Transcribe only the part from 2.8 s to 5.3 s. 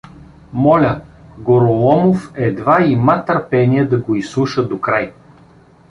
има търпение да го изслуша докрай.